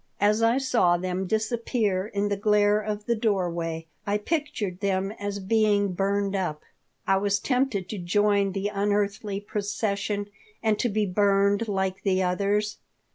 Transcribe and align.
As 0.19 0.41
I 0.41 0.57
saw 0.57 0.97
them 0.97 1.27
disappear 1.27 2.07
in 2.07 2.29
the 2.29 2.35
glare 2.35 2.79
of 2.81 3.05
the 3.05 3.13
doorway 3.13 3.85
I 4.07 4.17
pictured 4.17 4.79
them 4.79 5.11
as 5.19 5.37
being 5.37 5.93
burned 5.93 6.35
up. 6.35 6.63
I 7.05 7.17
was 7.17 7.37
tempted 7.37 7.87
to 7.89 7.99
join 7.99 8.53
the 8.53 8.69
unearthly 8.69 9.39
procession 9.39 10.25
and 10.63 10.79
to 10.79 10.89
be 10.89 11.05
"burned" 11.05 11.67
like 11.67 12.01
the 12.01 12.23
others. 12.23 12.77